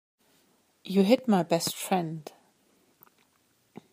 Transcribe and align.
You 0.83 1.03
hit 1.03 1.27
my 1.27 1.43
best 1.43 1.75
friend. 1.75 2.31